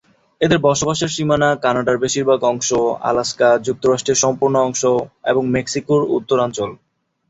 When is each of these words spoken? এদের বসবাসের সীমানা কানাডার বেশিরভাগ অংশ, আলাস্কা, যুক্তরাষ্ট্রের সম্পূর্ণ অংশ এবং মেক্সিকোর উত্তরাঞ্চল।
এদের 0.41 0.59
বসবাসের 0.59 1.09
সীমানা 1.09 1.49
কানাডার 1.63 1.97
বেশিরভাগ 1.97 2.39
অংশ, 2.43 2.69
আলাস্কা, 3.03 3.49
যুক্তরাষ্ট্রের 3.67 4.21
সম্পূর্ণ 4.23 4.55
অংশ 4.59 4.81
এবং 5.31 5.43
মেক্সিকোর 5.55 6.01
উত্তরাঞ্চল। 6.17 6.69